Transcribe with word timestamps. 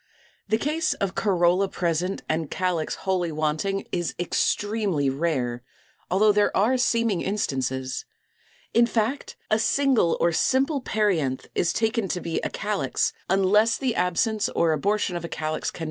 The 0.47 0.57
case 0.57 0.95
of 0.95 1.13
corolla 1.13 1.69
present 1.69 2.23
and 2.27 2.49
calyx 2.49 2.95
wholly 3.05 3.31
wanting 3.31 3.87
is 3.91 4.15
extremely 4.17 5.11
rare, 5.11 5.61
although 6.09 6.31
there 6.31 6.49
are 6.57 6.75
seeming 6.75 7.21
instances. 7.21 8.03
In 8.73 8.87
fact, 8.87 9.35
a 9.51 9.59
single 9.59 10.17
or 10.19 10.31
simple 10.31 10.81
perianth 10.81 11.49
is 11.53 11.71
taken 11.71 12.07
to 12.07 12.19
be 12.19 12.39
a 12.39 12.49
calyx, 12.49 13.13
unless 13.29 13.77
the 13.77 13.93
absence 13.93 14.49
or 14.49 14.73
abortion 14.73 15.15
of 15.15 15.23
a 15.23 15.29
calyx 15.29 15.69
can 15.69 15.71
be 15.71 15.71
made 15.71 15.79
evident. 15.79 15.79